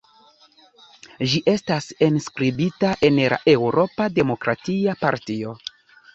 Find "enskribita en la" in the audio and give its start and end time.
2.07-3.39